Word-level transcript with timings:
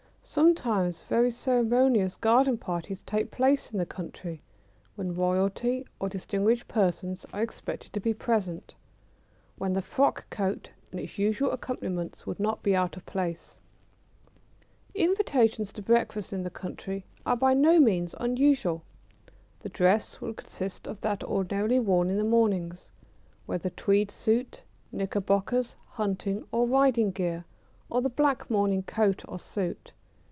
Sometimes 0.23 1.01
very 1.01 1.29
ceremonious 1.29 2.15
garden 2.15 2.57
parties 2.57 3.01
take 3.03 3.31
place 3.31 3.73
in 3.73 3.79
the 3.79 3.85
country, 3.85 4.41
when 4.95 5.13
Royalty 5.13 5.85
or 5.99 6.07
distinguished 6.07 6.69
persons 6.69 7.25
are 7.33 7.41
expected 7.41 7.91
to 7.91 7.99
be 7.99 8.13
present, 8.13 8.75
when 9.57 9.73
the 9.73 9.81
frock 9.81 10.29
coat 10.29 10.71
and 10.89 11.01
its 11.01 11.17
usual 11.17 11.51
accompaniments 11.51 12.25
would 12.25 12.39
not 12.39 12.63
be 12.63 12.73
out 12.73 12.95
of 12.95 13.05
place. 13.05 13.59
[Sidenote: 14.93 15.09
Invitations 15.09 15.73
to 15.73 15.81
breakfast.] 15.81 16.31
Invitations 16.31 16.31
to 16.31 16.33
breakfast 16.33 16.33
in 16.33 16.43
the 16.43 16.49
country 16.97 17.05
are 17.25 17.35
by 17.35 17.53
no 17.53 17.77
means 17.79 18.15
unusual. 18.17 18.83
The 19.61 19.69
dress 19.69 20.21
would 20.21 20.37
consist 20.37 20.87
of 20.87 21.01
that 21.01 21.25
ordinarily 21.25 21.79
worn 21.79 22.09
in 22.09 22.15
the 22.17 22.23
mornings, 22.23 22.91
whether 23.45 23.69
tweed 23.69 24.09
suit, 24.11 24.61
knickerbockers, 24.93 25.75
hunting 25.87 26.45
or 26.53 26.67
riding 26.67 27.11
gear, 27.11 27.43
or 27.89 28.01
the 28.01 28.07
black 28.09 28.49
morning 28.49 28.83
coat 28.83 29.25
or 29.27 29.37
suit. 29.37 29.91